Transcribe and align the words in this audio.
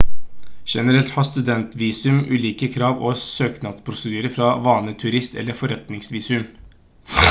generelt 0.75 1.11
har 1.17 1.27
studentvisum 1.27 2.17
ulike 2.37 2.69
krav 2.77 3.05
og 3.11 3.21
søknadsprosedyrer 3.25 4.35
fra 4.39 4.49
vanlige 4.69 5.01
turist- 5.05 5.39
eller 5.43 5.61
forretningsvisum 5.65 6.49